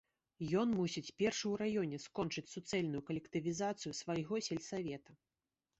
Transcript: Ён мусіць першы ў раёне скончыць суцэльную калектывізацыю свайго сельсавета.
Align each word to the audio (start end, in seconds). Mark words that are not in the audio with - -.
Ён 0.61 0.67
мусіць 0.77 1.13
першы 1.21 1.43
ў 1.51 1.53
раёне 1.63 1.99
скончыць 2.07 2.47
суцэльную 2.55 3.01
калектывізацыю 3.11 3.91
свайго 4.01 4.45
сельсавета. 4.51 5.11